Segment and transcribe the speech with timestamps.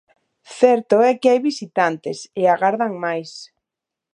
[0.59, 3.31] Certo é que hai visitantes, e agardan máis.